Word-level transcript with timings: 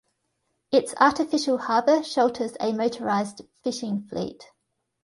Its 0.71 0.95
artificial 0.99 1.59
harbour 1.59 2.01
shelters 2.03 2.57
a 2.59 2.73
motorized 2.73 3.43
fishing 3.63 4.01
fleet. 4.09 4.45